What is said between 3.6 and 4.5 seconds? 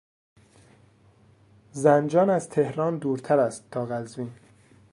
تا قزوین.